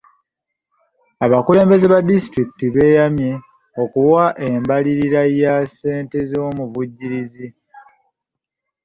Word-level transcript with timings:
Abakulembeze 1.25 1.85
ba 1.93 1.99
disitulikiti 2.09 2.65
beeyamye 2.75 3.31
okuwa 3.83 4.23
embalirira 4.49 5.21
ya 5.41 5.55
ssente 5.69 6.17
z'omuvujjirizi. 6.29 7.47